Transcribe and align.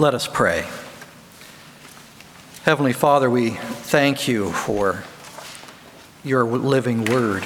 Let 0.00 0.14
us 0.14 0.26
pray. 0.26 0.66
Heavenly 2.62 2.94
Father, 2.94 3.28
we 3.28 3.50
thank 3.50 4.26
you 4.26 4.50
for 4.50 5.04
your 6.24 6.44
living 6.44 7.04
word. 7.04 7.44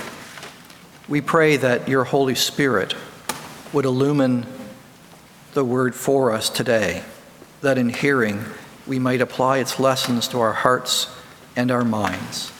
We 1.08 1.20
pray 1.20 1.56
that 1.56 1.88
your 1.88 2.04
Holy 2.04 2.36
Spirit 2.36 2.94
would 3.72 3.84
illumine 3.84 4.46
the 5.54 5.64
word 5.64 5.96
for 5.96 6.30
us 6.30 6.48
today, 6.48 7.02
that 7.60 7.76
in 7.76 7.88
hearing 7.88 8.44
we 8.86 9.00
might 9.00 9.20
apply 9.20 9.58
its 9.58 9.80
lessons 9.80 10.28
to 10.28 10.38
our 10.38 10.52
hearts 10.52 11.08
and 11.56 11.72
our 11.72 11.84
minds. 11.84 12.52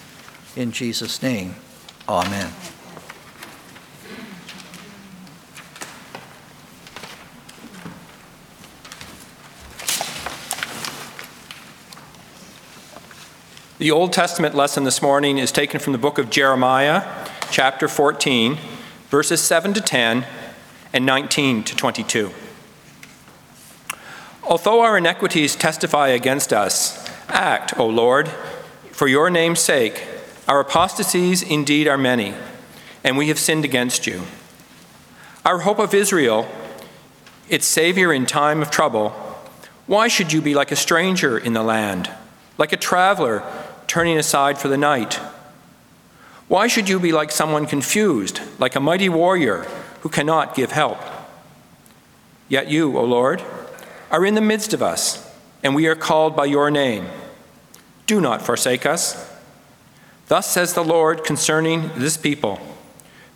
In 0.56 0.72
Jesus' 0.72 1.22
name, 1.22 1.54
amen. 2.08 2.50
The 13.84 13.90
Old 13.90 14.14
Testament 14.14 14.54
lesson 14.54 14.84
this 14.84 15.02
morning 15.02 15.36
is 15.36 15.52
taken 15.52 15.78
from 15.78 15.92
the 15.92 15.98
book 15.98 16.16
of 16.16 16.30
Jeremiah, 16.30 17.06
chapter 17.50 17.86
14, 17.86 18.56
verses 19.10 19.42
7 19.42 19.74
to 19.74 19.80
10 19.82 20.24
and 20.94 21.04
19 21.04 21.62
to 21.64 21.76
22. 21.76 22.30
Although 24.42 24.80
our 24.80 24.96
iniquities 24.96 25.54
testify 25.54 26.08
against 26.08 26.50
us, 26.50 27.10
act, 27.28 27.78
O 27.78 27.86
Lord, 27.86 28.28
for 28.90 29.06
your 29.06 29.28
name's 29.28 29.60
sake. 29.60 30.02
Our 30.48 30.60
apostasies 30.60 31.42
indeed 31.42 31.86
are 31.86 31.98
many, 31.98 32.32
and 33.04 33.18
we 33.18 33.28
have 33.28 33.38
sinned 33.38 33.66
against 33.66 34.06
you. 34.06 34.22
Our 35.44 35.58
hope 35.58 35.78
of 35.78 35.92
Israel, 35.92 36.48
its 37.50 37.66
Savior 37.66 38.14
in 38.14 38.24
time 38.24 38.62
of 38.62 38.70
trouble, 38.70 39.10
why 39.86 40.08
should 40.08 40.32
you 40.32 40.40
be 40.40 40.54
like 40.54 40.72
a 40.72 40.74
stranger 40.74 41.36
in 41.36 41.52
the 41.52 41.62
land, 41.62 42.08
like 42.56 42.72
a 42.72 42.78
traveler 42.78 43.42
turning 43.86 44.18
aside 44.18 44.58
for 44.58 44.68
the 44.68 44.76
night? 44.76 45.20
Why 46.48 46.66
should 46.66 46.88
you 46.88 47.00
be 47.00 47.12
like 47.12 47.30
someone 47.30 47.66
confused, 47.66 48.40
like 48.58 48.76
a 48.76 48.80
mighty 48.80 49.08
warrior 49.08 49.62
who 50.00 50.08
cannot 50.08 50.54
give 50.54 50.72
help? 50.72 50.98
Yet 52.48 52.68
you, 52.68 52.96
O 52.98 53.04
Lord, 53.04 53.42
are 54.10 54.24
in 54.24 54.34
the 54.34 54.40
midst 54.40 54.74
of 54.74 54.82
us, 54.82 55.34
and 55.62 55.74
we 55.74 55.86
are 55.86 55.94
called 55.94 56.36
by 56.36 56.44
your 56.44 56.70
name. 56.70 57.06
Do 58.06 58.20
not 58.20 58.42
forsake 58.42 58.84
us. 58.84 59.32
Thus 60.28 60.50
says 60.50 60.74
the 60.74 60.84
Lord 60.84 61.24
concerning 61.24 61.90
this 61.96 62.16
people 62.16 62.60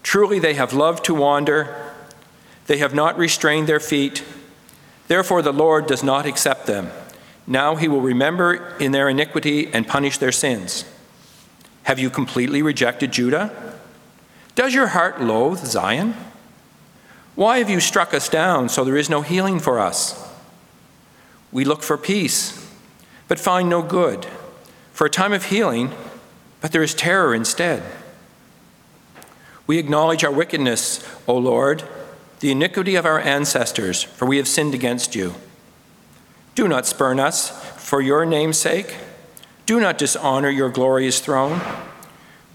Truly 0.02 0.38
they 0.38 0.54
have 0.54 0.72
loved 0.72 1.04
to 1.06 1.14
wander, 1.14 1.74
they 2.66 2.78
have 2.78 2.94
not 2.94 3.19
restrained 3.19 3.66
their 3.66 3.80
feet. 3.80 4.22
Therefore 5.06 5.42
the 5.42 5.52
Lord 5.52 5.86
does 5.86 6.02
not 6.02 6.26
accept 6.26 6.66
them. 6.66 6.91
Now 7.48 7.77
he 7.77 7.88
will 7.88 8.02
remember 8.02 8.77
in 8.78 8.92
their 8.92 9.08
iniquity 9.08 9.72
and 9.72 9.88
punish 9.88 10.18
their 10.18 10.32
sins. 10.32 10.84
Have 11.84 11.98
you 11.98 12.10
completely 12.10 12.60
rejected 12.60 13.10
Judah? 13.10 13.78
Does 14.54 14.74
your 14.74 14.88
heart 14.88 15.22
loathe 15.22 15.64
Zion? 15.64 16.14
Why 17.34 17.58
have 17.58 17.70
you 17.70 17.80
struck 17.80 18.12
us 18.12 18.28
down 18.28 18.69
so 18.69 18.84
there 18.84 18.98
is 18.98 19.08
no 19.08 19.22
healing 19.22 19.60
for 19.60 19.78
us? 19.78 20.30
We 21.50 21.64
look 21.64 21.82
for 21.82 21.96
peace, 21.96 22.70
but 23.28 23.38
find 23.38 23.70
no 23.70 23.80
good, 23.80 24.26
for 24.92 25.06
a 25.06 25.10
time 25.10 25.32
of 25.32 25.46
healing, 25.46 25.92
but 26.60 26.72
there 26.72 26.82
is 26.82 26.94
terror 26.94 27.34
instead. 27.34 27.82
We 29.66 29.78
acknowledge 29.78 30.22
our 30.22 30.32
wickedness, 30.32 31.02
O 31.26 31.38
Lord, 31.38 31.84
the 32.41 32.50
iniquity 32.50 32.94
of 32.94 33.06
our 33.06 33.20
ancestors, 33.20 34.02
for 34.02 34.26
we 34.26 34.36
have 34.36 34.48
sinned 34.48 34.74
against 34.74 35.14
you. 35.14 35.34
Do 36.58 36.66
not 36.66 36.86
spurn 36.86 37.20
us 37.20 37.50
for 37.76 38.00
your 38.00 38.26
name's 38.26 38.58
sake. 38.58 38.96
Do 39.64 39.78
not 39.78 39.96
dishonor 39.96 40.50
your 40.50 40.70
glorious 40.70 41.20
throne. 41.20 41.60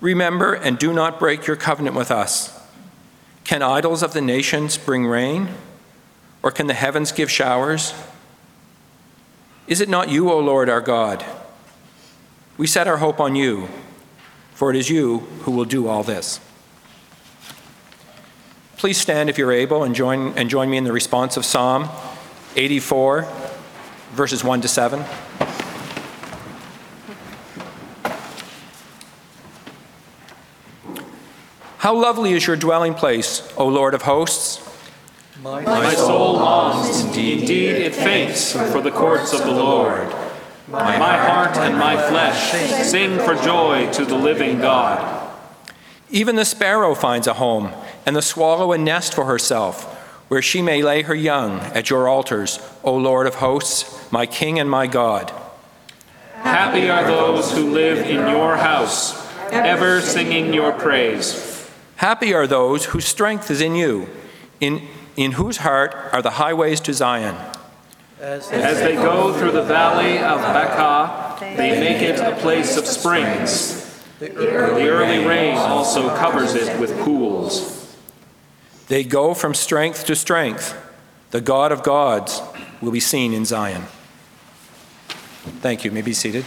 Remember 0.02 0.54
and 0.54 0.78
do 0.78 0.92
not 0.92 1.20
break 1.20 1.48
your 1.48 1.56
covenant 1.56 1.96
with 1.96 2.12
us. 2.12 2.52
Can 3.46 3.62
idols 3.62 4.04
of 4.04 4.12
the 4.12 4.20
nations 4.20 4.78
bring 4.78 5.06
rain? 5.06 5.48
Or 6.42 6.52
can 6.52 6.68
the 6.68 6.74
heavens 6.74 7.14
give 7.14 7.32
showers? 7.32 7.94
Is 9.68 9.80
it 9.80 9.88
not 9.88 10.10
you, 10.10 10.30
O 10.30 10.38
Lord 10.38 10.68
our 10.68 10.82
God? 10.82 11.24
We 12.58 12.68
set 12.68 12.90
our 12.90 12.98
hope 12.98 13.22
on 13.22 13.38
you, 13.38 13.70
for 14.54 14.70
it 14.70 14.76
is 14.76 14.90
you 14.90 15.20
who 15.44 15.52
will 15.52 15.64
do 15.64 15.88
all 15.88 16.04
this. 16.04 16.42
Please 18.76 18.98
stand 18.98 19.30
if 19.30 19.38
you're 19.38 19.54
able 19.54 19.82
and 19.82 19.96
join, 19.96 20.38
and 20.38 20.50
join 20.50 20.70
me 20.70 20.76
in 20.76 20.84
the 20.84 20.92
response 20.92 21.38
of 21.38 21.46
Psalm 21.46 21.88
84 22.58 23.53
verses 24.14 24.44
1 24.44 24.62
to 24.62 24.68
7. 24.68 25.04
How 31.80 31.96
lovely 31.96 32.34
is 32.34 32.46
your 32.46 32.56
dwelling 32.56 32.94
place, 32.94 33.52
O 33.58 33.68
Lord 33.68 33.94
of 33.94 34.04
hosts! 34.04 34.60
My, 35.42 35.62
My 35.62 35.94
soul 35.96 36.34
longs, 36.34 37.04
indeed, 37.04 37.42
indeed 37.42 37.76
it 37.76 37.96
faints 37.96 38.54
for 38.54 38.80
the 38.80 38.92
courts 38.92 39.34
of 39.34 39.40
the 39.40 39.52
Lord. 39.52 40.08
My, 40.68 40.98
my 40.98 41.18
heart 41.18 41.58
and 41.58 41.78
my 41.78 41.98
flesh 41.98 42.52
sing 42.88 43.18
for 43.20 43.36
joy 43.36 43.92
to 43.94 44.06
the 44.06 44.16
living 44.16 44.60
God. 44.60 45.32
Even 46.10 46.36
the 46.36 46.46
sparrow 46.46 46.96
finds 46.96 47.28
a 47.28 47.34
home, 47.34 47.74
and 48.06 48.16
the 48.16 48.22
swallow 48.22 48.72
a 48.72 48.78
nest 48.78 49.14
for 49.14 49.26
herself 49.26 49.93
where 50.34 50.42
she 50.42 50.64
may 50.64 50.82
lay 50.82 51.04
her 51.04 51.14
young 51.14 51.60
at 51.78 51.92
your 51.92 52.08
altars, 52.10 52.58
O 52.84 52.96
Lord 52.96 53.28
of 53.28 53.36
hosts, 53.36 54.12
my 54.12 54.26
King 54.26 54.58
and 54.58 54.68
my 54.68 54.88
God. 54.88 55.32
Happy 56.38 56.90
are 56.90 57.06
those 57.06 57.52
who 57.52 57.70
live 57.70 58.00
in 58.00 58.16
your 58.16 58.58
house, 58.58 59.14
ever 59.52 60.02
singing 60.02 60.52
your 60.52 60.72
praise. 60.72 61.70
Happy 61.98 62.34
are 62.34 62.48
those 62.48 62.86
whose 62.86 63.06
strength 63.06 63.52
is 63.52 63.62
in 63.62 63.76
you, 63.76 64.10
in, 64.60 64.88
in 65.16 65.34
whose 65.34 65.58
heart 65.58 65.94
are 66.12 66.24
the 66.24 66.32
highways 66.32 66.80
to 66.80 66.96
Zion. 66.96 67.36
As 68.20 68.50
they 68.50 68.96
go 68.96 69.38
through 69.38 69.52
the 69.52 69.62
valley 69.62 70.18
of 70.18 70.42
Baca, 70.42 71.38
they 71.56 71.80
make 71.80 72.02
it 72.02 72.20
a 72.20 72.36
place 72.38 72.76
of 72.76 72.88
springs. 72.88 74.04
The 74.18 74.36
early 74.36 75.28
rain 75.28 75.58
also 75.58 76.10
covers 76.18 76.56
it 76.56 76.80
with 76.80 77.00
pools. 77.02 77.83
They 78.94 79.04
go 79.04 79.34
from 79.34 79.56
strength 79.56 80.06
to 80.06 80.16
strength. 80.16 80.78
The 81.32 81.42
God 81.42 81.72
of 81.72 81.82
gods 81.82 82.44
will 82.80 82.92
be 82.92 83.00
seen 83.00 83.34
in 83.34 83.44
Zion. 83.44 83.86
Thank 85.62 85.84
you. 85.84 85.90
you 85.90 85.96
may 85.96 86.04
be 86.04 86.14
seated. 86.14 86.46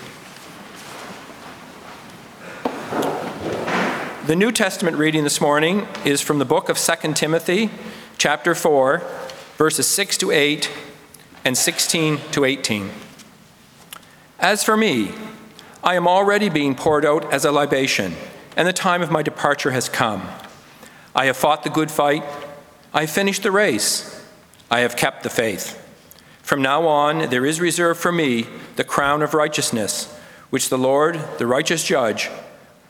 The 4.28 4.36
New 4.36 4.52
Testament 4.52 4.96
reading 4.96 5.24
this 5.24 5.40
morning 5.40 5.88
is 6.04 6.20
from 6.20 6.38
the 6.38 6.44
book 6.44 6.68
of 6.68 6.78
2 6.78 7.14
Timothy, 7.14 7.68
chapter 8.16 8.54
4, 8.54 9.02
verses 9.56 9.88
6 9.88 10.16
to 10.18 10.30
8 10.30 10.70
and 11.44 11.58
16 11.58 12.20
to 12.30 12.44
18. 12.44 12.90
As 14.38 14.62
for 14.62 14.76
me, 14.76 15.10
I 15.82 15.96
am 15.96 16.06
already 16.06 16.48
being 16.48 16.76
poured 16.76 17.04
out 17.04 17.32
as 17.32 17.44
a 17.44 17.50
libation, 17.50 18.14
and 18.56 18.68
the 18.68 18.72
time 18.72 19.02
of 19.02 19.10
my 19.10 19.24
departure 19.24 19.72
has 19.72 19.88
come. 19.88 20.28
I 21.16 21.24
have 21.24 21.36
fought 21.38 21.64
the 21.64 21.70
good 21.70 21.90
fight. 21.90 22.22
I 22.92 23.00
have 23.00 23.10
finished 23.10 23.42
the 23.42 23.50
race. 23.50 24.22
I 24.70 24.80
have 24.80 24.96
kept 24.96 25.22
the 25.22 25.30
faith. 25.30 25.82
From 26.42 26.60
now 26.60 26.86
on, 26.86 27.30
there 27.30 27.46
is 27.46 27.58
reserved 27.58 27.98
for 27.98 28.12
me 28.12 28.46
the 28.76 28.84
crown 28.84 29.22
of 29.22 29.32
righteousness, 29.32 30.14
which 30.50 30.68
the 30.68 30.76
Lord, 30.76 31.18
the 31.38 31.46
righteous 31.46 31.82
judge, 31.82 32.28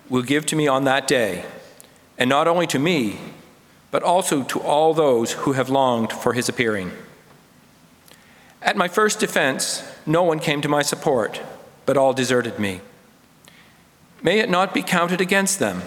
will 0.09 0.23
give 0.23 0.45
to 0.47 0.57
me 0.57 0.67
on 0.67 0.85
that 0.85 1.07
day, 1.07 1.45
and 2.19 2.29
not 2.29 2.49
only 2.49 2.67
to 2.67 2.81
me, 2.81 3.21
but 3.93 4.03
also 4.03 4.43
to 4.43 4.61
all 4.61 4.93
those 4.93 5.33
who 5.33 5.53
have 5.53 5.71
longed 5.71 6.13
for 6.13 6.33
his 6.33 6.49
appearing. 6.49 6.91
At 8.61 8.77
my 8.77 8.89
first 8.89 9.21
defense, 9.21 9.89
no 10.05 10.25
one 10.25 10.41
came 10.41 10.61
to 10.63 10.69
my 10.69 10.83
support, 10.83 11.41
but 11.87 11.97
all 11.97 12.13
deserted 12.13 12.59
me. 12.59 12.81
May 14.21 14.41
it 14.41 14.51
not 14.51 14.75
be 14.75 14.83
counted 14.83 15.21
against 15.21 15.61
them. 15.61 15.83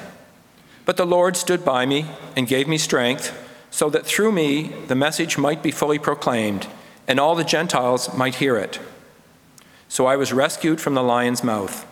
But 0.89 0.97
the 0.97 1.05
Lord 1.05 1.37
stood 1.37 1.63
by 1.63 1.85
me 1.85 2.07
and 2.35 2.47
gave 2.47 2.67
me 2.67 2.79
strength, 2.79 3.31
so 3.69 3.91
that 3.91 4.07
through 4.07 4.31
me 4.31 4.73
the 4.87 4.95
message 4.95 5.37
might 5.37 5.61
be 5.61 5.69
fully 5.69 5.99
proclaimed, 5.99 6.65
and 7.07 7.19
all 7.19 7.35
the 7.35 7.43
Gentiles 7.43 8.11
might 8.15 8.33
hear 8.33 8.57
it. 8.57 8.79
So 9.87 10.07
I 10.07 10.15
was 10.15 10.33
rescued 10.33 10.81
from 10.81 10.95
the 10.95 11.03
lion's 11.03 11.43
mouth. 11.43 11.85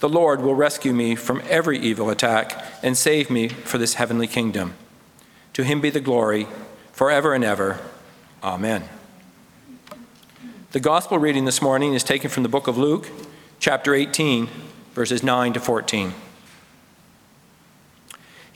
The 0.00 0.08
Lord 0.08 0.42
will 0.42 0.56
rescue 0.56 0.92
me 0.92 1.14
from 1.14 1.44
every 1.48 1.78
evil 1.78 2.10
attack 2.10 2.60
and 2.82 2.98
save 2.98 3.30
me 3.30 3.46
for 3.50 3.78
this 3.78 3.94
heavenly 3.94 4.26
kingdom. 4.26 4.74
To 5.52 5.62
him 5.62 5.80
be 5.80 5.90
the 5.90 6.00
glory 6.00 6.48
forever 6.90 7.34
and 7.34 7.44
ever. 7.44 7.78
Amen. 8.42 8.82
The 10.72 10.80
gospel 10.80 11.18
reading 11.18 11.44
this 11.44 11.62
morning 11.62 11.94
is 11.94 12.02
taken 12.02 12.30
from 12.30 12.42
the 12.42 12.48
book 12.48 12.66
of 12.66 12.76
Luke, 12.76 13.10
chapter 13.60 13.94
18, 13.94 14.48
verses 14.92 15.22
9 15.22 15.52
to 15.52 15.60
14. 15.60 16.14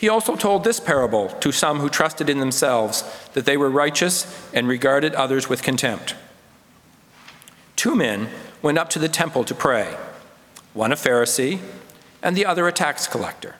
He 0.05 0.11
also 0.11 0.37
told 0.37 0.65
this 0.65 0.81
parable 0.81 1.31
to 1.41 1.51
some 1.51 1.79
who 1.79 1.89
trusted 1.89 2.29
in 2.29 2.39
themselves 2.39 3.05
that 3.33 3.47
they 3.47 3.57
were 3.57 3.71
righteous 3.71 4.27
and 4.53 4.69
regarded 4.69 5.15
others 5.15 5.49
with 5.49 5.63
contempt. 5.63 6.15
two 7.75 7.95
men 7.95 8.29
went 8.61 8.77
up 8.77 8.91
to 8.91 8.99
the 8.99 9.09
temple 9.09 9.45
to 9.45 9.55
pray, 9.55 9.97
one 10.75 10.93
a 10.93 10.95
Pharisee 10.95 11.59
and 12.23 12.37
the 12.37 12.45
other 12.45 12.69
a 12.69 12.73
tax 12.73 13.07
collector. 13.07 13.55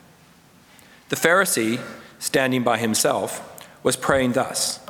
The 1.09 1.17
Pharisee, 1.17 1.81
standing 2.19 2.63
by 2.63 2.77
himself, 2.77 3.41
was 3.83 3.97
praying 3.97 4.33
thus 4.33 4.81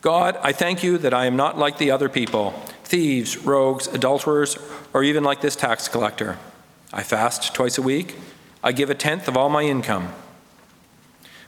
God, 0.00 0.36
I 0.42 0.50
thank 0.50 0.82
you 0.82 0.98
that 0.98 1.14
I 1.14 1.26
am 1.26 1.36
not 1.36 1.56
like 1.56 1.78
the 1.78 1.92
other 1.92 2.08
people, 2.08 2.60
thieves, 2.82 3.36
rogues, 3.36 3.86
adulterers, 3.86 4.58
or 4.92 5.04
even 5.04 5.22
like 5.22 5.42
this 5.42 5.54
tax 5.54 5.86
collector. 5.86 6.38
I 6.92 7.04
fast 7.04 7.54
twice 7.54 7.78
a 7.78 7.82
week, 7.82 8.16
I 8.64 8.72
give 8.72 8.90
a 8.90 8.96
tenth 8.96 9.28
of 9.28 9.36
all 9.36 9.48
my 9.48 9.62
income. 9.62 10.12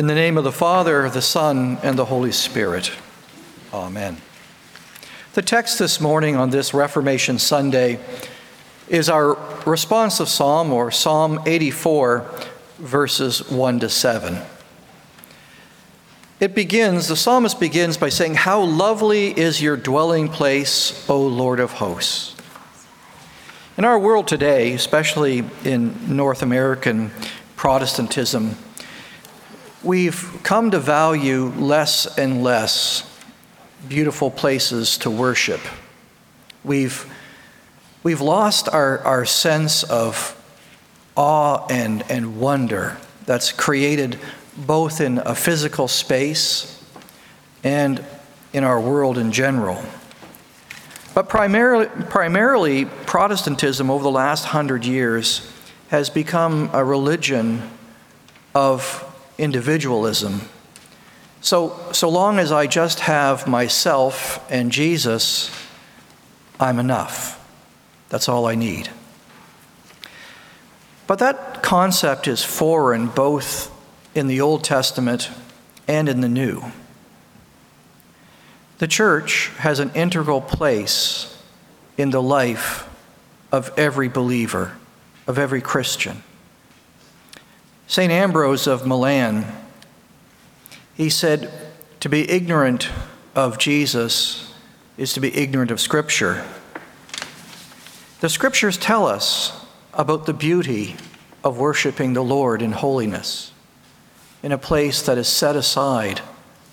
In 0.00 0.06
the 0.06 0.14
name 0.14 0.38
of 0.38 0.44
the 0.44 0.50
Father, 0.50 1.10
the 1.10 1.20
Son, 1.20 1.76
and 1.82 1.98
the 1.98 2.06
Holy 2.06 2.32
Spirit. 2.32 2.90
Amen. 3.70 4.16
The 5.34 5.42
text 5.42 5.78
this 5.78 6.00
morning 6.00 6.36
on 6.36 6.48
this 6.48 6.72
Reformation 6.72 7.38
Sunday 7.38 8.00
is 8.88 9.10
our 9.10 9.36
responsive 9.66 10.30
psalm, 10.30 10.72
or 10.72 10.90
Psalm 10.90 11.42
84, 11.44 12.24
verses 12.78 13.50
1 13.50 13.80
to 13.80 13.90
7. 13.90 14.38
It 16.40 16.54
begins, 16.54 17.08
the 17.08 17.14
psalmist 17.14 17.60
begins 17.60 17.98
by 17.98 18.08
saying, 18.08 18.36
How 18.36 18.62
lovely 18.62 19.38
is 19.38 19.60
your 19.60 19.76
dwelling 19.76 20.30
place, 20.30 21.06
O 21.10 21.20
Lord 21.20 21.60
of 21.60 21.72
hosts. 21.72 22.34
In 23.76 23.84
our 23.84 23.98
world 23.98 24.26
today, 24.28 24.72
especially 24.72 25.44
in 25.62 26.16
North 26.16 26.40
American 26.40 27.10
Protestantism, 27.54 28.56
we've 29.82 30.40
come 30.42 30.70
to 30.70 30.78
value 30.78 31.46
less 31.56 32.18
and 32.18 32.42
less 32.42 33.06
beautiful 33.88 34.30
places 34.30 34.98
to 34.98 35.10
worship. 35.10 35.60
We've, 36.62 37.10
we've 38.02 38.20
lost 38.20 38.68
our, 38.68 38.98
our 39.00 39.24
sense 39.24 39.82
of 39.82 40.36
awe 41.16 41.66
and, 41.70 42.04
and 42.10 42.38
wonder 42.38 42.98
that's 43.24 43.52
created 43.52 44.18
both 44.56 45.00
in 45.00 45.18
a 45.18 45.34
physical 45.34 45.88
space 45.88 46.82
and 47.64 48.04
in 48.52 48.64
our 48.64 48.80
world 48.80 49.16
in 49.16 49.32
general. 49.32 49.82
But 51.14 51.28
primarily, 51.28 51.86
primarily, 51.86 52.84
Protestantism 52.84 53.90
over 53.90 54.02
the 54.02 54.10
last 54.10 54.44
hundred 54.44 54.84
years 54.84 55.50
has 55.88 56.10
become 56.10 56.70
a 56.72 56.84
religion 56.84 57.68
of 58.54 59.09
individualism. 59.40 60.42
So, 61.40 61.76
so 61.92 62.08
long 62.08 62.38
as 62.38 62.52
I 62.52 62.66
just 62.66 63.00
have 63.00 63.48
myself 63.48 64.44
and 64.50 64.70
Jesus, 64.70 65.50
I'm 66.60 66.78
enough. 66.78 67.36
That's 68.10 68.28
all 68.28 68.46
I 68.46 68.54
need. 68.54 68.90
But 71.06 71.18
that 71.18 71.62
concept 71.62 72.28
is 72.28 72.44
foreign 72.44 73.06
both 73.06 73.72
in 74.14 74.26
the 74.26 74.40
Old 74.42 74.62
Testament 74.62 75.30
and 75.88 76.08
in 76.08 76.20
the 76.20 76.28
New. 76.28 76.62
The 78.78 78.86
church 78.86 79.50
has 79.58 79.78
an 79.78 79.90
integral 79.94 80.40
place 80.40 81.36
in 81.96 82.10
the 82.10 82.22
life 82.22 82.88
of 83.52 83.72
every 83.76 84.08
believer, 84.08 84.76
of 85.26 85.38
every 85.38 85.60
Christian. 85.60 86.22
St. 87.90 88.12
Ambrose 88.12 88.68
of 88.68 88.86
Milan, 88.86 89.44
he 90.94 91.10
said, 91.10 91.50
To 91.98 92.08
be 92.08 92.30
ignorant 92.30 92.88
of 93.34 93.58
Jesus 93.58 94.54
is 94.96 95.12
to 95.14 95.20
be 95.20 95.36
ignorant 95.36 95.72
of 95.72 95.80
Scripture. 95.80 96.46
The 98.20 98.28
Scriptures 98.28 98.78
tell 98.78 99.08
us 99.08 99.66
about 99.92 100.26
the 100.26 100.32
beauty 100.32 100.94
of 101.42 101.58
worshiping 101.58 102.12
the 102.12 102.22
Lord 102.22 102.62
in 102.62 102.70
holiness 102.70 103.50
in 104.40 104.52
a 104.52 104.56
place 104.56 105.02
that 105.02 105.18
is 105.18 105.26
set 105.26 105.56
aside 105.56 106.20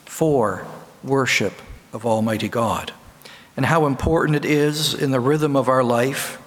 for 0.05 0.67
worship 1.03 1.63
of 1.93 2.05
Almighty 2.05 2.47
God, 2.47 2.93
and 3.55 3.65
how 3.65 3.87
important 3.87 4.35
it 4.35 4.45
is 4.45 4.93
in 4.93 5.09
the 5.09 5.19
rhythm 5.19 5.55
of 5.55 5.67
our 5.67 5.83
life 5.83 6.37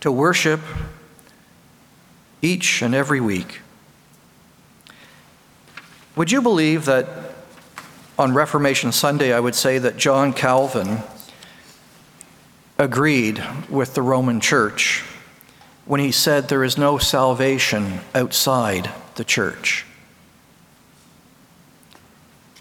to 0.00 0.10
worship 0.10 0.62
each 2.40 2.80
and 2.80 2.94
every 2.94 3.20
week. 3.20 3.60
Would 6.16 6.30
you 6.30 6.40
believe 6.42 6.84
that 6.84 7.08
on 8.16 8.34
Reformation 8.34 8.92
Sunday, 8.92 9.32
I 9.32 9.40
would 9.40 9.56
say 9.56 9.78
that 9.78 9.96
John 9.96 10.32
Calvin 10.32 10.98
agreed 12.78 13.42
with 13.68 13.94
the 13.94 14.02
Roman 14.02 14.38
Church 14.40 15.02
when 15.86 16.00
he 16.00 16.12
said 16.12 16.48
there 16.48 16.62
is 16.62 16.78
no 16.78 16.98
salvation 16.98 18.00
outside 18.14 18.90
the 19.16 19.24
church? 19.24 19.84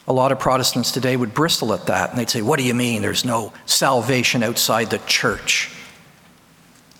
A 0.07 0.13
lot 0.13 0.31
of 0.31 0.39
Protestants 0.39 0.91
today 0.91 1.15
would 1.15 1.35
bristle 1.35 1.73
at 1.73 1.85
that 1.85 2.09
and 2.09 2.17
they'd 2.17 2.29
say, 2.29 2.41
What 2.41 2.57
do 2.57 2.65
you 2.65 2.73
mean 2.73 3.03
there's 3.03 3.23
no 3.23 3.53
salvation 3.67 4.41
outside 4.41 4.89
the 4.89 4.97
church? 5.05 5.69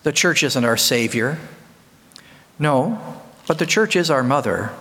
The 0.03 0.11
church 0.11 0.43
isn't 0.43 0.63
our 0.63 0.77
Savior. 0.77 1.39
No, 2.59 3.01
but 3.47 3.57
the 3.57 3.65
church 3.65 3.95
is 3.95 4.11
our 4.11 4.23
mother. 4.23 4.71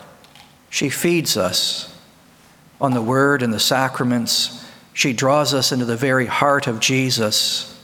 She 0.72 0.88
feeds 0.88 1.36
us 1.36 1.94
on 2.80 2.94
the 2.94 3.02
Word 3.02 3.42
and 3.42 3.52
the 3.52 3.60
sacraments. 3.60 4.66
She 4.94 5.12
draws 5.12 5.52
us 5.52 5.70
into 5.70 5.84
the 5.84 5.98
very 5.98 6.24
heart 6.24 6.66
of 6.66 6.80
Jesus 6.80 7.78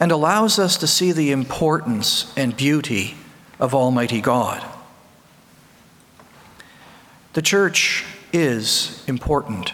and 0.00 0.10
allows 0.10 0.58
us 0.58 0.76
to 0.78 0.88
see 0.88 1.12
the 1.12 1.30
importance 1.30 2.32
and 2.36 2.56
beauty 2.56 3.14
of 3.60 3.76
Almighty 3.76 4.20
God. 4.20 4.68
The 7.34 7.42
church 7.42 8.04
is 8.32 9.04
important. 9.06 9.72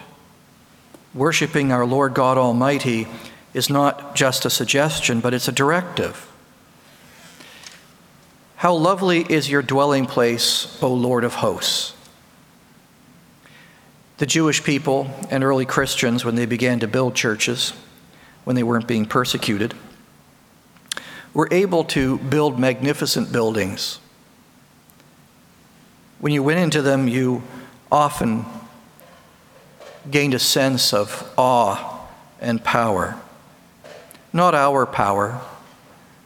Worshipping 1.15 1.71
our 1.71 1.87
Lord 1.87 2.13
God 2.13 2.37
Almighty 2.37 3.07
is 3.55 3.67
not 3.67 4.15
just 4.15 4.45
a 4.45 4.51
suggestion, 4.51 5.21
but 5.21 5.33
it's 5.33 5.47
a 5.47 5.51
directive. 5.51 6.31
How 8.57 8.75
lovely 8.75 9.21
is 9.21 9.49
your 9.49 9.63
dwelling 9.63 10.05
place, 10.05 10.77
O 10.83 10.93
Lord 10.93 11.23
of 11.23 11.33
hosts. 11.33 11.95
The 14.21 14.27
Jewish 14.27 14.63
people 14.63 15.09
and 15.31 15.43
early 15.43 15.65
Christians, 15.65 16.23
when 16.23 16.35
they 16.35 16.45
began 16.45 16.79
to 16.81 16.87
build 16.87 17.15
churches, 17.15 17.73
when 18.43 18.55
they 18.55 18.61
weren't 18.61 18.85
being 18.85 19.07
persecuted, 19.07 19.73
were 21.33 21.47
able 21.49 21.83
to 21.85 22.19
build 22.19 22.59
magnificent 22.59 23.31
buildings. 23.31 23.97
When 26.19 26.33
you 26.33 26.43
went 26.43 26.59
into 26.59 26.83
them, 26.83 27.07
you 27.07 27.41
often 27.91 28.45
gained 30.11 30.35
a 30.35 30.39
sense 30.39 30.93
of 30.93 31.27
awe 31.35 32.07
and 32.39 32.63
power. 32.63 33.19
Not 34.31 34.53
our 34.53 34.85
power, 34.85 35.41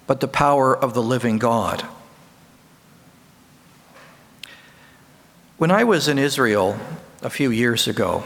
but 0.06 0.20
the 0.20 0.28
power 0.28 0.76
of 0.76 0.94
the 0.94 1.02
living 1.02 1.38
God. 1.38 1.86
When 5.58 5.72
I 5.72 5.86
was 5.86 6.10
in 6.10 6.20
Israel 6.20 6.78
a 7.26 7.30
few 7.32 7.50
years 7.50 7.88
ago, 7.88 8.24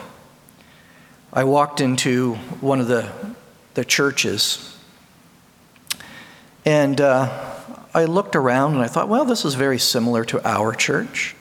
I 1.32 1.46
walked 1.46 1.79
into 1.79 2.36
one 2.60 2.82
of 2.82 2.89
the, 2.89 3.10
the 3.74 3.86
churches 3.86 4.77
and 6.65 7.00
uh, 7.00 7.56
I 7.94 8.03
looked 8.03 8.36
around 8.36 8.74
and 8.74 8.82
I 8.82 8.88
thought, 8.88 9.08
well, 9.08 9.24
this 9.24 9.46
is 9.46 9.56
very 9.56 9.79
similar 9.79 10.25
to 10.25 10.46
our 10.46 10.74
church. 10.74 11.34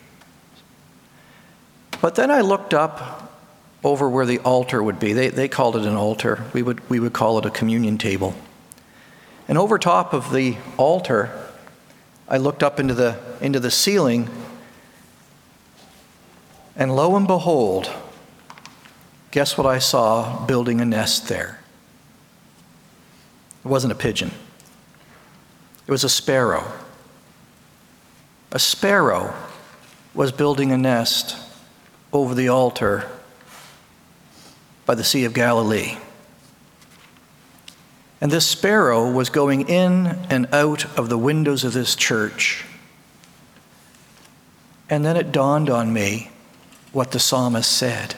But 2.00 2.14
then 2.14 2.30
I 2.30 2.42
looked 2.42 2.74
up 2.74 3.34
over 3.82 4.08
where 4.08 4.24
the 4.24 4.38
altar 4.38 4.80
would 4.80 5.00
be. 5.00 5.12
They, 5.12 5.30
they 5.30 5.48
called 5.48 5.74
it 5.74 5.84
an 5.84 5.96
altar. 5.96 6.44
We 6.52 6.62
would, 6.62 6.88
we 6.88 7.00
would 7.00 7.12
call 7.12 7.38
it 7.38 7.44
a 7.44 7.50
communion 7.50 7.98
table. 7.98 8.36
And 9.48 9.58
over 9.58 9.80
top 9.80 10.12
of 10.12 10.32
the 10.32 10.56
altar, 10.76 11.32
I 12.28 12.36
looked 12.36 12.62
up 12.62 12.78
into 12.78 12.94
the, 12.94 13.18
into 13.40 13.58
the 13.58 13.72
ceiling, 13.72 14.30
and 16.78 16.94
lo 16.94 17.16
and 17.16 17.26
behold, 17.26 17.90
guess 19.32 19.58
what 19.58 19.66
I 19.66 19.80
saw 19.80 20.47
building 20.47 20.80
a 20.80 20.85
nest 20.85 21.28
there? 21.28 21.58
It 23.64 23.68
wasn't 23.68 23.92
a 23.92 23.97
pigeon, 23.97 24.30
It 25.87 25.90
was 25.90 26.04
a 26.04 26.08
sparrow. 26.08 26.73
A 28.52 28.58
sparrow 28.58 29.35
was 30.14 30.32
building 30.32 30.73
a 30.73 30.78
nest 30.78 31.37
over 32.12 32.35
the 32.35 32.49
altar 32.49 33.11
by 34.87 34.94
the 34.94 35.04
Sea 35.04 35.25
of 35.25 35.35
Galilee. 35.35 35.99
And 38.20 38.30
this 38.30 38.47
sparrow 38.47 39.11
was 39.11 39.28
going 39.28 39.68
in 39.68 40.06
and 40.30 40.47
out 40.52 40.99
of 40.99 41.08
the 41.08 41.18
windows 41.18 41.62
of 41.62 41.73
this 41.73 41.94
church. 41.94 42.64
And 44.88 45.04
then 45.04 45.16
it 45.16 45.30
dawned 45.30 45.68
on 45.68 45.92
me 45.92 46.30
what 46.92 47.11
the 47.11 47.18
psalmist 47.18 47.71
said. 47.71 48.14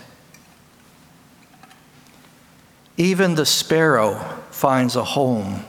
Even 2.96 3.34
the 3.34 3.46
sparrow 3.46 4.14
finds 4.50 4.94
a 4.94 5.04
home, 5.04 5.64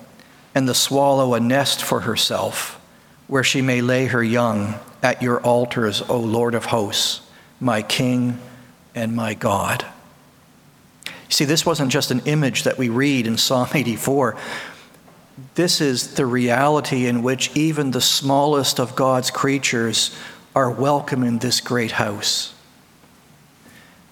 and 0.54 0.68
the 0.68 0.76
swallow 0.76 1.34
a 1.34 1.40
nest 1.40 1.82
for 1.82 2.02
herself, 2.02 2.80
where 3.28 3.44
she 3.44 3.62
may 3.62 3.82
lay 3.82 4.06
her 4.08 4.22
young 4.22 4.76
at 5.02 5.22
your 5.22 5.40
altars, 5.42 6.02
O 6.10 6.20
Lord 6.20 6.54
of 6.54 6.66
hosts, 6.66 7.22
my 7.60 7.82
King 7.82 8.38
and 8.94 9.16
my 9.16 9.34
God. 9.34 9.86
See, 11.30 11.46
this 11.46 11.66
wasn't 11.66 11.92
just 11.92 12.12
an 12.12 12.20
image 12.26 12.64
that 12.64 12.78
we 12.78 12.90
read 12.90 13.26
in 13.26 13.38
Psalm 13.38 13.70
84. 13.74 14.36
This 15.56 15.80
is 15.80 16.16
the 16.16 16.26
reality 16.26 17.08
in 17.08 17.24
which 17.24 17.56
even 17.56 17.92
the 17.92 18.02
smallest 18.02 18.80
of 18.80 18.96
God's 18.96 19.32
creatures 19.32 20.16
are 20.54 20.70
welcome 20.70 21.24
in 21.24 21.40
this 21.40 21.62
great 21.62 21.94
house. 21.94 22.54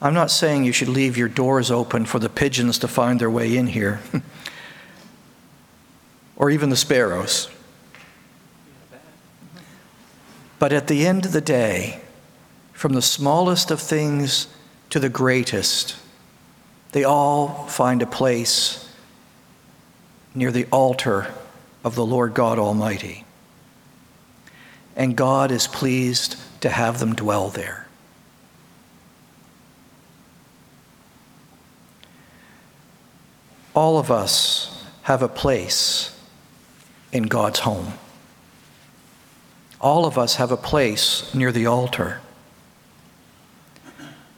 I'm 0.01 0.13
not 0.13 0.31
saying 0.31 0.63
you 0.63 0.71
should 0.71 0.87
leave 0.87 1.17
your 1.17 1.27
doors 1.27 1.69
open 1.69 2.05
for 2.05 2.19
the 2.19 2.29
pigeons 2.29 2.79
to 2.79 2.87
find 2.87 3.19
their 3.19 3.29
way 3.29 3.57
in 3.57 3.67
here, 3.67 3.99
or 6.37 6.49
even 6.49 6.69
the 6.69 6.77
sparrows. 6.77 7.49
But 10.57 10.71
at 10.71 10.87
the 10.87 11.05
end 11.05 11.25
of 11.25 11.33
the 11.33 11.41
day, 11.41 12.01
from 12.71 12.93
the 12.93 13.01
smallest 13.01 13.71
of 13.71 13.81
things 13.81 14.47
to 14.89 14.99
the 14.99 15.09
greatest, 15.09 15.97
they 16.93 17.03
all 17.03 17.65
find 17.67 18.01
a 18.01 18.07
place 18.07 18.89
near 20.33 20.51
the 20.51 20.65
altar 20.71 21.33
of 21.83 21.95
the 21.95 22.05
Lord 22.05 22.33
God 22.33 22.57
Almighty. 22.57 23.25
And 24.95 25.15
God 25.15 25.51
is 25.51 25.67
pleased 25.67 26.37
to 26.61 26.69
have 26.69 26.99
them 26.99 27.15
dwell 27.15 27.49
there. 27.49 27.88
All 33.79 33.98
of 33.98 34.12
us 34.12 34.83
have 35.03 35.21
a 35.21 35.29
place 35.29 36.13
in 37.13 37.24
God's 37.24 37.59
home. 37.59 37.93
All 39.79 40.05
of 40.05 40.17
us 40.17 40.36
have 40.36 40.51
a 40.51 40.57
place 40.57 41.33
near 41.33 41.53
the 41.53 41.65
altar. 41.65 42.19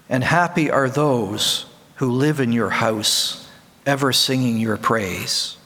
And 0.08 0.24
happy 0.24 0.70
are 0.70 0.88
those 0.88 1.66
who 1.96 2.12
live 2.12 2.40
in 2.40 2.52
your 2.52 2.70
house, 2.70 3.50
ever 3.84 4.14
singing 4.14 4.60
your 4.60 4.78
praise. 4.78 5.58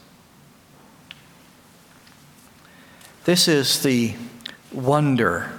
This 3.26 3.50
is 3.50 3.84
the 3.84 4.16
wonder 4.72 5.52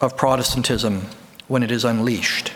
of 0.00 0.16
Protestantism 0.16 1.06
when 1.48 1.64
it 1.64 1.72
is 1.72 1.84
unleashed. 1.84 2.51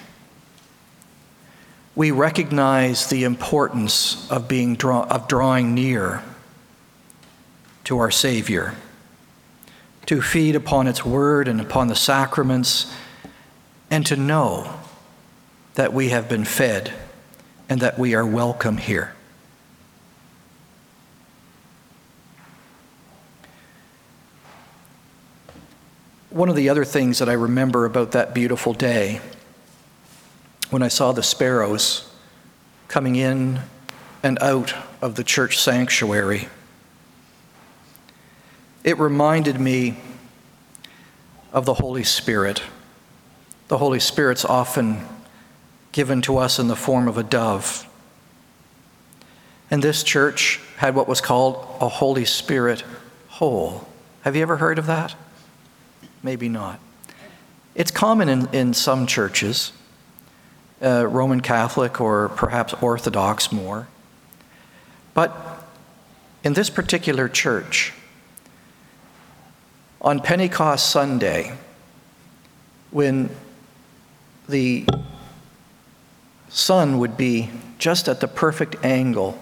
We 1.96 2.10
recognize 2.10 3.06
the 3.06 3.24
importance 3.24 4.30
of, 4.30 4.46
being 4.46 4.76
draw, 4.76 5.04
of 5.04 5.28
drawing 5.28 5.74
near 5.74 6.22
to 7.84 7.98
our 7.98 8.10
Savior, 8.10 8.74
to 10.04 10.20
feed 10.20 10.54
upon 10.54 10.86
its 10.88 11.06
word 11.06 11.48
and 11.48 11.58
upon 11.58 11.88
the 11.88 11.94
sacraments, 11.94 12.92
and 13.90 14.04
to 14.06 14.14
know 14.14 14.78
that 15.74 15.94
we 15.94 16.10
have 16.10 16.28
been 16.28 16.44
fed 16.44 16.92
and 17.66 17.80
that 17.80 17.98
we 17.98 18.14
are 18.14 18.26
welcome 18.26 18.76
here. 18.76 19.14
One 26.28 26.50
of 26.50 26.56
the 26.56 26.68
other 26.68 26.84
things 26.84 27.20
that 27.20 27.30
I 27.30 27.32
remember 27.32 27.86
about 27.86 28.12
that 28.12 28.34
beautiful 28.34 28.74
day 28.74 29.22
when 30.70 30.82
I 30.82 30.88
saw 30.88 31.12
the 31.12 31.23
sparrows 31.23 32.11
coming 32.88 33.16
in 33.16 33.61
and 34.23 34.38
out 34.40 34.75
of 35.00 35.14
the 35.14 35.25
church 35.25 35.58
sanctuary, 35.58 36.49
it 38.85 38.99
reminded 38.99 39.61
me 39.61 39.96
of 41.52 41.64
the 41.64 41.75
Holy 41.75 42.04
Spirit. 42.04 42.62
The 43.68 43.78
Holy 43.78 44.00
Spirit's 44.00 44.44
often 44.44 45.06
given 45.92 46.23
to 46.23 46.37
us 46.37 46.58
in 46.58 46.68
the 46.68 46.76
form 46.76 47.08
of 47.08 47.16
a 47.18 47.23
dove. 47.23 47.87
And 49.70 49.82
this 49.82 50.02
church 50.02 50.61
had 50.76 50.94
what 50.94 51.08
was 51.08 51.20
called 51.20 51.66
a 51.80 51.88
Holy 51.88 52.25
Spirit 52.25 52.85
hole. 53.28 53.88
Have 54.23 54.37
you 54.37 54.42
ever 54.42 54.56
heard 54.58 54.78
of 54.78 54.87
that? 54.87 55.14
Maybe 56.23 56.49
not. 56.49 56.80
It's 57.75 57.90
common 57.90 58.28
in, 58.28 58.49
in 58.54 58.75
some 58.75 59.06
churches, 59.06 59.73
uh, 60.83 61.06
Roman 61.06 61.40
Catholic 61.40 62.00
or 62.00 62.28
perhaps 62.30 62.75
Orthodox 62.75 63.50
more. 63.52 63.88
But 65.14 65.64
in 66.45 66.52
this 66.52 66.71
particular 66.71 67.28
church, 67.28 67.92
on 70.00 70.21
Pentecost 70.21 70.90
Sunday, 70.90 71.56
when 72.90 73.30
the 74.49 74.87
sun 76.49 76.99
would 76.99 77.16
be 77.16 77.50
just 77.78 78.09
at 78.09 78.21
the 78.21 78.28
perfect 78.28 78.76
angle. 78.85 79.38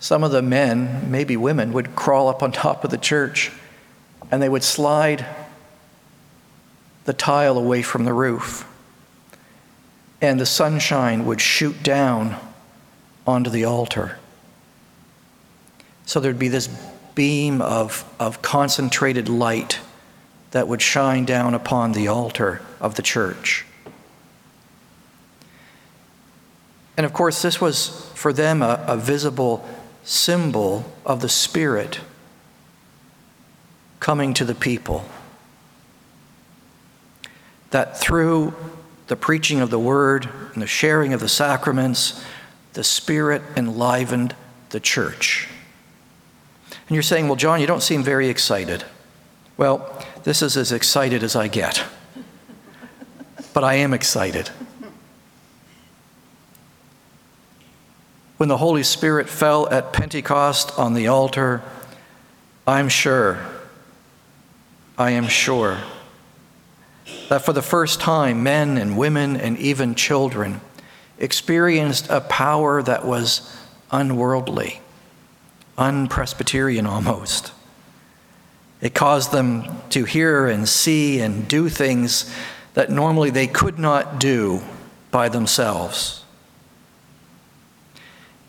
Some 0.00 0.24
of 0.24 0.32
the 0.32 0.42
men, 0.42 1.10
maybe 1.10 1.36
women, 1.36 1.72
would 1.72 1.94
crawl 1.94 2.28
up 2.28 2.42
on 2.42 2.52
top 2.52 2.84
of 2.84 2.90
the 2.90 2.98
church 2.98 3.52
and 4.30 4.42
they 4.42 4.48
would 4.48 4.64
slide 4.64 5.24
the 7.04 7.12
tile 7.12 7.56
away 7.56 7.82
from 7.82 8.04
the 8.04 8.12
roof. 8.12 8.68
And 10.22 10.40
the 10.40 10.46
sunshine 10.46 11.26
would 11.26 11.40
shoot 11.40 11.82
down 11.82 12.36
onto 13.26 13.50
the 13.50 13.64
altar. 13.64 14.18
So 16.06 16.20
there'd 16.20 16.38
be 16.38 16.48
this 16.48 16.68
beam 17.14 17.60
of, 17.60 18.04
of 18.18 18.40
concentrated 18.40 19.28
light 19.28 19.80
that 20.52 20.68
would 20.68 20.80
shine 20.80 21.24
down 21.24 21.54
upon 21.54 21.92
the 21.92 22.08
altar 22.08 22.62
of 22.80 22.94
the 22.94 23.02
church. 23.02 23.66
And 26.96 27.06
of 27.06 27.12
course, 27.12 27.42
this 27.42 27.60
was 27.60 28.10
for 28.14 28.32
them 28.32 28.62
a, 28.62 28.84
a 28.86 28.96
visible 28.96 29.66
symbol 30.04 30.84
of 31.06 31.20
the 31.20 31.28
Spirit 31.28 32.00
coming 33.98 34.34
to 34.34 34.44
the 34.44 34.54
people. 34.54 35.04
That 37.70 37.98
through 37.98 38.54
the 39.06 39.16
preaching 39.16 39.60
of 39.60 39.70
the 39.70 39.78
word 39.78 40.28
and 40.54 40.62
the 40.62 40.66
sharing 40.66 41.12
of 41.12 41.20
the 41.20 41.28
sacraments, 41.28 42.24
the 42.72 42.84
Spirit 42.84 43.42
enlivened 43.56 44.34
the 44.70 44.80
church. 44.80 45.48
And 46.88 46.94
you're 46.94 47.02
saying, 47.02 47.26
well, 47.26 47.36
John, 47.36 47.60
you 47.60 47.66
don't 47.66 47.82
seem 47.82 48.02
very 48.02 48.28
excited. 48.28 48.84
Well, 49.56 50.04
this 50.24 50.42
is 50.42 50.56
as 50.56 50.72
excited 50.72 51.22
as 51.22 51.36
I 51.36 51.48
get. 51.48 51.84
But 53.52 53.64
I 53.64 53.74
am 53.74 53.92
excited. 53.92 54.50
when 58.42 58.48
the 58.48 58.56
Holy 58.56 58.82
Spirit 58.82 59.28
fell 59.28 59.68
at 59.68 59.92
Pentecost 59.92 60.76
on 60.76 60.94
the 60.94 61.06
altar, 61.06 61.62
I'm 62.66 62.88
sure, 62.88 63.38
I 64.98 65.12
am 65.12 65.28
sure, 65.28 65.78
that 67.28 67.44
for 67.44 67.52
the 67.52 67.62
first 67.62 68.00
time, 68.00 68.42
men 68.42 68.76
and 68.78 68.96
women 68.96 69.36
and 69.36 69.58
even 69.58 69.94
children 69.94 70.60
experienced 71.18 72.08
a 72.10 72.20
power 72.20 72.82
that 72.82 73.04
was 73.04 73.56
unworldly, 73.90 74.80
unpresbyterian 75.78 76.86
almost. 76.86 77.52
It 78.80 78.94
caused 78.94 79.30
them 79.30 79.80
to 79.90 80.04
hear 80.04 80.46
and 80.46 80.68
see 80.68 81.20
and 81.20 81.46
do 81.46 81.68
things 81.68 82.32
that 82.74 82.90
normally 82.90 83.30
they 83.30 83.46
could 83.46 83.78
not 83.78 84.18
do 84.18 84.60
by 85.10 85.28
themselves. 85.28 86.24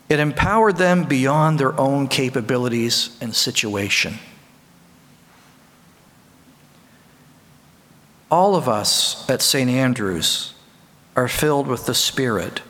It 0.08 0.18
empowered 0.18 0.76
them 0.76 1.04
beyond 1.04 1.58
their 1.58 1.78
own 1.78 2.08
capabilities 2.08 3.16
and 3.20 3.34
situation. 3.34 4.18
All 8.30 8.56
of 8.56 8.68
us 8.68 9.28
at 9.28 9.42
St. 9.42 9.70
Andrew's 9.70 10.54
are 11.16 11.28
filled 11.28 11.66
with 11.66 11.86
the 11.86 11.94
Spirit. 11.94 12.62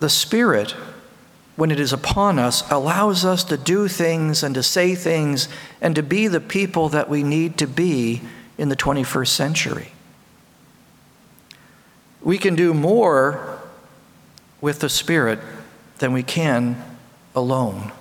The 0.00 0.08
Spirit 0.08 0.74
when 1.56 1.70
it 1.70 1.78
is 1.78 1.92
upon 1.92 2.38
us, 2.38 2.68
allows 2.70 3.24
us 3.24 3.44
to 3.44 3.56
do 3.56 3.88
things 3.88 4.42
and 4.42 4.54
to 4.54 4.62
say 4.62 4.94
things 4.94 5.48
and 5.80 5.94
to 5.94 6.02
be 6.02 6.26
the 6.26 6.40
people 6.40 6.88
that 6.88 7.08
we 7.08 7.22
need 7.22 7.58
to 7.58 7.66
be 7.66 8.22
in 8.56 8.68
the 8.68 8.76
21st 8.76 9.28
century. 9.28 9.92
We 12.22 12.38
can 12.38 12.54
do 12.54 12.72
more 12.72 13.60
with 14.60 14.80
the 14.80 14.88
Spirit 14.88 15.40
than 15.98 16.12
we 16.12 16.22
can 16.22 16.82
alone. 17.34 17.92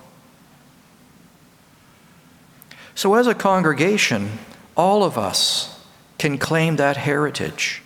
So, 2.96 3.16
as 3.16 3.28
a 3.28 3.34
congregation, 3.34 4.40
all 4.76 5.04
of 5.04 5.18
us 5.18 5.80
can 6.18 6.38
claim 6.38 6.76
that 6.76 6.98
heritage. 6.98 7.82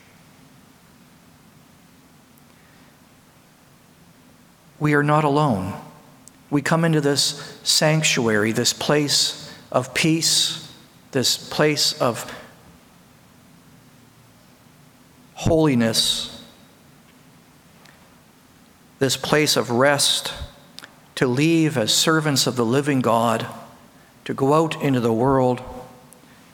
We 4.79 4.93
are 4.93 5.03
not 5.03 5.23
alone. 5.23 5.73
We 6.49 6.61
come 6.61 6.83
into 6.85 7.01
this 7.01 7.59
sanctuary, 7.63 8.51
this 8.51 8.73
place 8.73 9.53
of 9.71 9.93
peace, 9.93 10.71
this 11.11 11.37
place 11.37 11.99
of 12.01 12.31
holiness, 15.33 16.43
this 18.99 19.17
place 19.17 19.55
of 19.55 19.69
rest, 19.69 20.33
to 21.15 21.27
leave 21.27 21.77
as 21.77 21.93
servants 21.93 22.47
of 22.47 22.55
the 22.55 22.65
living 22.65 23.01
God, 23.01 23.47
to 24.25 24.33
go 24.33 24.53
out 24.53 24.81
into 24.81 24.99
the 24.99 25.13
world, 25.13 25.61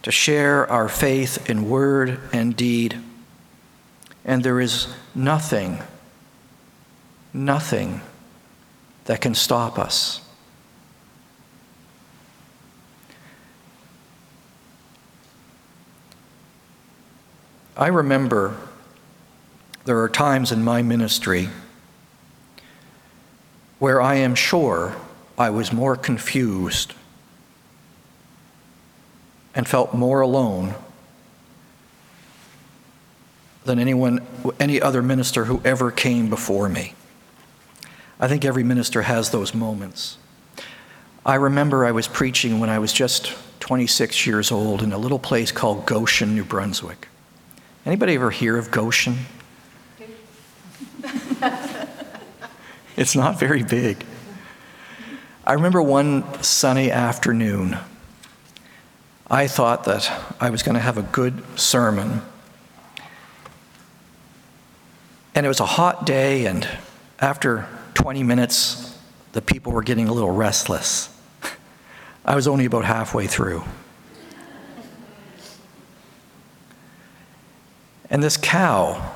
to 0.04 0.12
share 0.12 0.70
our 0.70 0.90
faith 0.90 1.50
in 1.50 1.70
word 1.70 2.20
and 2.34 2.56
deed. 2.56 2.98
And 4.26 4.44
there 4.44 4.60
is 4.60 4.94
nothing, 5.16 5.80
nothing 7.34 8.02
that 9.06 9.22
can 9.22 9.34
stop 9.34 9.80
us. 9.80 10.22
I 17.78 17.88
remember 17.88 18.58
there 19.86 20.00
are 20.02 20.10
times 20.10 20.52
in 20.52 20.64
my 20.64 20.82
ministry 20.82 21.50
where 23.80 24.02
I 24.02 24.16
am 24.16 24.36
sure 24.36 24.96
I 25.38 25.50
was 25.50 25.74
more 25.74 25.96
confused 25.96 26.94
and 29.54 29.68
felt 29.68 29.94
more 29.94 30.22
alone 30.22 30.76
than 33.64 33.80
anyone, 33.80 34.26
any 34.60 34.82
other 34.82 35.02
minister 35.02 35.46
who 35.46 35.62
ever 35.64 35.92
came 35.92 36.30
before 36.30 36.68
me. 36.68 36.94
I 38.20 38.28
think 38.28 38.46
every 38.46 38.64
minister 38.64 39.04
has 39.04 39.32
those 39.32 39.54
moments. 39.54 40.18
I 41.26 41.36
remember 41.36 41.86
I 41.86 41.92
was 41.92 42.08
preaching 42.08 42.60
when 42.60 42.70
I 42.70 42.80
was 42.80 42.92
just 42.94 43.34
26 43.60 44.26
years 44.26 44.52
old 44.52 44.82
in 44.82 44.92
a 44.92 44.98
little 44.98 45.20
place 45.20 45.52
called 45.52 45.86
Goshen, 45.86 46.34
New 46.36 46.44
Brunswick. 46.44 47.08
Anybody 47.86 48.16
ever 48.16 48.32
hear 48.32 48.58
of 48.58 48.72
Goshen? 48.72 49.18
it's 52.96 53.16
not 53.16 53.40
very 53.40 53.64
big. 53.64 54.04
I 55.46 55.54
remember 55.54 55.82
one 55.82 56.44
sunny 56.44 56.92
afternoon, 56.92 57.78
I 59.34 59.48
thought 59.48 59.86
that 59.86 60.12
I 60.42 60.50
was 60.50 60.62
going 60.62 60.76
to 60.76 60.82
have 60.82 60.98
a 60.98 61.04
good 61.04 61.42
sermon. 61.58 62.22
And 65.34 65.46
it 65.46 65.48
was 65.48 65.62
a 65.62 65.66
hot 65.66 66.06
day, 66.06 66.48
and 66.48 66.68
after 67.18 67.66
20 67.94 68.24
minutes, 68.24 69.00
the 69.32 69.42
people 69.42 69.72
were 69.72 69.84
getting 69.84 70.10
a 70.10 70.14
little 70.14 70.32
restless. 70.32 71.18
I 72.26 72.36
was 72.36 72.46
only 72.46 72.66
about 72.66 72.84
halfway 72.84 73.26
through. 73.26 73.64
And 78.10 78.22
this 78.22 78.36
cow 78.36 79.14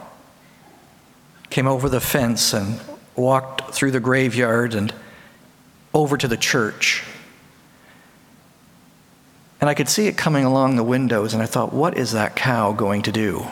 came 1.50 1.68
over 1.68 1.90
the 1.90 2.00
fence 2.00 2.54
and 2.54 2.80
walked 3.18 3.74
through 3.74 3.92
the 3.92 4.00
graveyard 4.00 4.76
and 4.76 4.94
over 5.94 6.16
to 6.16 6.30
the 6.30 6.38
church. 6.38 7.04
And 9.62 9.70
I 9.70 9.74
could 9.74 9.90
see 9.90 10.08
it 10.08 10.18
coming 10.18 10.44
along 10.46 10.76
the 10.76 10.84
windows, 10.84 11.34
and 11.34 11.42
I 11.42 11.46
thought, 11.46 11.74
what 11.74 11.98
is 11.98 12.12
that 12.12 12.36
cow 12.36 12.74
going 12.74 13.02
to 13.04 13.12
do? 13.12 13.48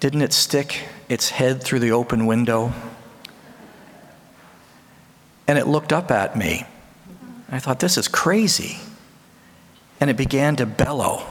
Didn't 0.00 0.22
it 0.22 0.32
stick 0.32 0.84
its 1.08 1.30
head 1.30 1.62
through 1.62 1.80
the 1.80 1.92
open 1.92 2.26
window? 2.26 2.72
And 5.48 5.58
it 5.58 5.66
looked 5.66 5.92
up 5.92 6.10
at 6.10 6.36
me. 6.36 6.64
I 7.50 7.58
thought, 7.58 7.80
this 7.80 7.96
is 7.96 8.08
crazy. 8.08 8.78
And 10.00 10.10
it 10.10 10.16
began 10.16 10.56
to 10.56 10.66
bellow. 10.66 11.24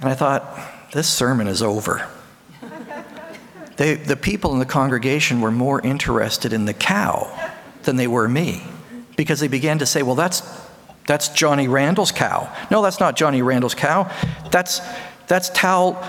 And 0.00 0.08
I 0.10 0.14
thought, 0.14 0.44
this 0.92 1.08
sermon 1.08 1.48
is 1.48 1.62
over. 1.62 2.08
They, 3.76 3.94
the 3.94 4.16
people 4.16 4.52
in 4.52 4.60
the 4.60 4.66
congregation 4.66 5.40
were 5.40 5.50
more 5.50 5.80
interested 5.80 6.52
in 6.52 6.66
the 6.66 6.74
cow 6.74 7.28
than 7.82 7.96
they 7.96 8.06
were 8.06 8.28
me 8.28 8.62
because 9.16 9.40
they 9.40 9.48
began 9.48 9.78
to 9.78 9.86
say, 9.86 10.02
well, 10.02 10.14
that's, 10.14 10.42
that's 11.06 11.28
Johnny 11.28 11.68
Randall's 11.68 12.12
cow. 12.12 12.52
No, 12.70 12.82
that's 12.82 13.00
not 13.00 13.16
Johnny 13.16 13.42
Randall's 13.42 13.74
cow. 13.74 14.10
That's, 14.50 14.80
that's 15.26 15.50
Tal, 15.50 16.02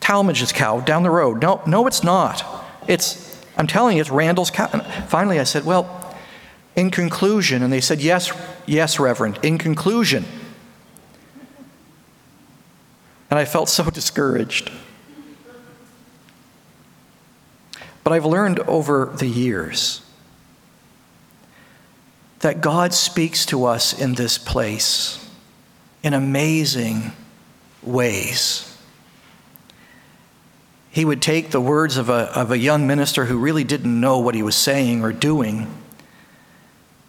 Talmadge's 0.00 0.52
cow 0.52 0.80
down 0.80 1.02
the 1.02 1.10
road. 1.10 1.40
No, 1.40 1.62
no, 1.66 1.86
it's 1.86 2.02
not. 2.02 2.44
It's, 2.88 3.42
I'm 3.56 3.66
telling 3.66 3.96
you, 3.96 4.00
it's 4.00 4.10
Randall's 4.10 4.50
cow. 4.50 4.68
And 4.72 4.82
finally, 5.08 5.38
I 5.38 5.44
said, 5.44 5.64
well, 5.64 6.16
in 6.76 6.90
conclusion, 6.90 7.62
and 7.62 7.72
they 7.72 7.80
said, 7.80 8.00
yes, 8.00 8.32
yes, 8.66 8.98
Reverend, 8.98 9.38
in 9.42 9.58
conclusion. 9.58 10.24
And 13.30 13.38
I 13.38 13.44
felt 13.44 13.68
so 13.68 13.90
discouraged. 13.90 14.70
But 18.02 18.12
I've 18.12 18.26
learned 18.26 18.60
over 18.60 19.12
the 19.16 19.26
years 19.26 20.03
that 22.44 22.60
God 22.60 22.92
speaks 22.92 23.46
to 23.46 23.64
us 23.64 23.98
in 23.98 24.16
this 24.16 24.36
place 24.36 25.26
in 26.02 26.12
amazing 26.12 27.10
ways. 27.82 28.78
He 30.90 31.06
would 31.06 31.22
take 31.22 31.52
the 31.52 31.60
words 31.60 31.96
of 31.96 32.10
a, 32.10 32.30
of 32.38 32.50
a 32.50 32.58
young 32.58 32.86
minister 32.86 33.24
who 33.24 33.38
really 33.38 33.64
didn't 33.64 33.98
know 33.98 34.18
what 34.18 34.34
he 34.34 34.42
was 34.42 34.56
saying 34.56 35.02
or 35.02 35.10
doing, 35.10 35.74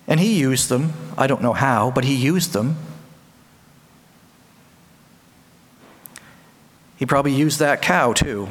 and 0.08 0.22
he 0.22 0.40
used 0.40 0.70
them. 0.70 0.94
I 1.18 1.28
don't 1.28 1.42
know 1.42 1.52
how, 1.52 1.92
but 1.92 2.06
he 2.06 2.16
used 2.16 2.54
them. 2.54 2.78
He 6.96 7.06
probably 7.06 7.34
used 7.34 7.60
that 7.60 7.82
cow 7.82 8.14
too. 8.14 8.48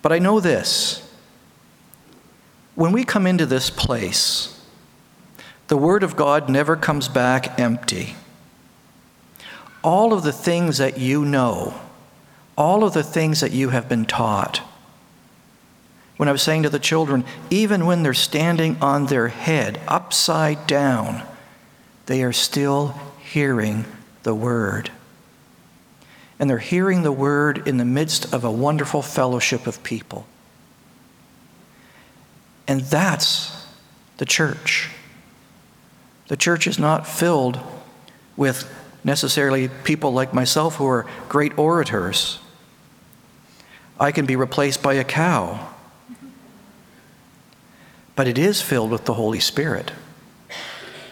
But 0.00 0.12
I 0.12 0.18
know 0.18 0.40
this 0.40 1.06
when 2.74 2.92
we 2.92 3.04
come 3.04 3.26
into 3.26 3.44
this 3.44 3.68
place, 3.68 4.58
the 5.72 5.78
Word 5.78 6.02
of 6.02 6.16
God 6.16 6.50
never 6.50 6.76
comes 6.76 7.08
back 7.08 7.58
empty. 7.58 8.14
All 9.82 10.12
of 10.12 10.22
the 10.22 10.30
things 10.30 10.76
that 10.76 10.98
you 10.98 11.24
know, 11.24 11.72
all 12.58 12.84
of 12.84 12.92
the 12.92 13.02
things 13.02 13.40
that 13.40 13.52
you 13.52 13.70
have 13.70 13.88
been 13.88 14.04
taught. 14.04 14.60
When 16.18 16.28
I 16.28 16.32
was 16.32 16.42
saying 16.42 16.64
to 16.64 16.68
the 16.68 16.78
children, 16.78 17.24
even 17.48 17.86
when 17.86 18.02
they're 18.02 18.12
standing 18.12 18.76
on 18.82 19.06
their 19.06 19.28
head, 19.28 19.80
upside 19.88 20.66
down, 20.66 21.22
they 22.04 22.22
are 22.22 22.34
still 22.34 23.00
hearing 23.22 23.86
the 24.24 24.34
Word. 24.34 24.90
And 26.38 26.50
they're 26.50 26.58
hearing 26.58 27.02
the 27.02 27.12
Word 27.12 27.66
in 27.66 27.78
the 27.78 27.86
midst 27.86 28.34
of 28.34 28.44
a 28.44 28.52
wonderful 28.52 29.00
fellowship 29.00 29.66
of 29.66 29.82
people. 29.82 30.26
And 32.68 32.82
that's 32.82 33.66
the 34.18 34.26
church. 34.26 34.90
The 36.32 36.38
church 36.38 36.66
is 36.66 36.78
not 36.78 37.06
filled 37.06 37.60
with 38.38 38.66
necessarily 39.04 39.68
people 39.68 40.14
like 40.14 40.32
myself 40.32 40.76
who 40.76 40.86
are 40.86 41.04
great 41.28 41.58
orators. 41.58 42.38
I 44.00 44.12
can 44.12 44.24
be 44.24 44.34
replaced 44.34 44.82
by 44.82 44.94
a 44.94 45.04
cow. 45.04 45.74
But 48.16 48.28
it 48.28 48.38
is 48.38 48.62
filled 48.62 48.90
with 48.90 49.04
the 49.04 49.12
Holy 49.12 49.40
Spirit. 49.40 49.92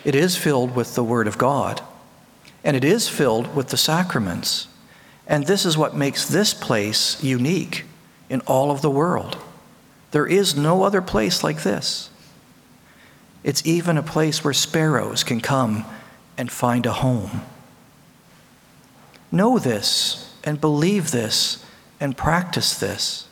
It 0.07 0.15
is 0.15 0.39
filled 0.39 0.75
with 0.75 0.95
the 0.95 1.05
Word 1.05 1.27
of 1.27 1.37
God. 1.37 1.83
And 2.65 2.75
it 2.75 2.83
is 2.83 3.07
filled 3.07 3.55
with 3.55 3.69
the 3.69 3.77
sacraments. 3.77 4.69
And 5.27 5.47
this 5.47 5.67
is 5.67 5.77
what 5.77 5.95
makes 5.95 6.27
this 6.27 6.55
place 6.55 7.23
unique 7.23 7.85
in 8.31 8.41
all 8.47 8.71
of 8.71 8.81
the 8.81 8.89
world. 8.89 9.37
There 10.13 10.27
is 10.27 10.57
no 10.57 10.83
other 10.83 11.03
place 11.03 11.45
like 11.45 11.63
this. 11.63 12.10
It's 13.43 13.65
even 13.67 13.97
a 13.97 14.03
place 14.03 14.45
where 14.45 14.53
sparrows 14.53 15.25
can 15.25 15.41
come 15.41 15.85
and 16.37 16.51
find 16.51 16.87
a 16.87 16.93
home. 16.93 17.43
Know 19.33 19.59
this 19.59 20.35
and 20.45 20.61
believe 20.61 21.11
this 21.11 21.65
and 22.01 22.17
practice 22.17 22.79
this. 22.79 23.29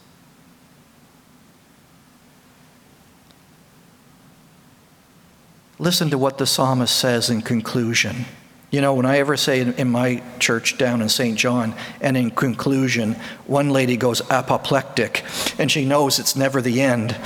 Listen 5.79 6.11
to 6.11 6.19
what 6.19 6.39
the 6.39 6.47
psalmist 6.47 6.95
says 6.95 7.31
in 7.31 7.41
conclusion. 7.43 8.25
You 8.71 8.83
know, 8.83 8.95
when 8.95 9.07
I 9.07 9.19
ever 9.19 9.37
say 9.37 9.61
in, 9.61 9.91
my 9.91 10.23
church 10.39 10.77
down 10.77 11.01
in 11.01 11.09
St. 11.09 11.39
John, 11.39 11.75
and 12.01 12.17
in 12.17 12.31
conclusion, 12.31 13.15
one 13.47 13.71
lady 13.71 13.97
goes 13.97 14.21
apoplectic, 14.31 15.25
and 15.59 15.71
she 15.71 15.87
knows 15.87 16.19
it's 16.19 16.37
never 16.37 16.61
the 16.61 16.83
end. 16.83 17.17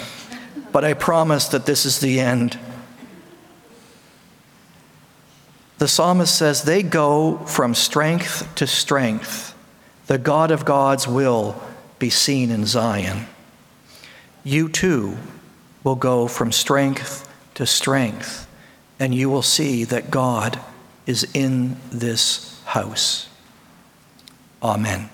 But 0.71 0.85
I 0.85 0.95
promise 0.95 1.49
that 1.49 1.67
this 1.67 1.85
is 1.85 1.99
the 1.99 2.21
end. 2.21 2.59
The 5.83 5.89
psalmist 5.89 6.39
says, 6.39 6.63
They 6.63 6.85
go 6.85 7.39
from 7.39 7.75
strength 7.75 8.49
to 8.55 8.69
strength. 8.69 9.53
The 10.07 10.17
God 10.17 10.53
of 10.53 10.65
gods 10.65 11.09
will 11.09 11.61
be 11.99 12.09
seen 12.09 12.53
in 12.53 12.67
Zion. 12.67 13.27
You 14.45 14.69
too 14.69 15.17
will 15.83 15.97
go 15.97 16.29
from 16.29 16.53
strength 16.53 17.29
to 17.55 17.67
strength, 17.67 18.47
and 19.01 19.13
you 19.13 19.29
will 19.29 19.43
see 19.43 19.83
that 19.83 20.09
God 20.13 20.61
is 21.05 21.27
in 21.35 21.79
this 21.91 22.63
house. 22.67 23.29
Amen. 24.63 25.11